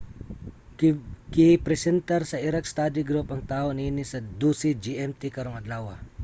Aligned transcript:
gipresentar 1.35 2.21
sa 2.27 2.37
iraq 2.47 2.65
study 2.73 3.01
group 3.09 3.27
ang 3.29 3.41
taho 3.51 3.67
niini 3.73 4.03
sa 4.11 4.19
12.00 4.41 4.83
gmt 4.83 5.21
karong 5.35 5.57
adlawa 5.61 5.95